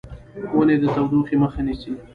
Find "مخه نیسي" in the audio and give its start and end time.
1.43-1.91